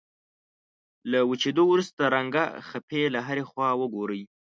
له 1.11 1.19
وچېدو 1.29 1.63
وروسته 1.71 2.01
رنګه 2.15 2.43
خپې 2.67 3.01
له 3.13 3.19
هرې 3.27 3.43
خوا 3.49 3.69
وګورئ. 3.81 4.21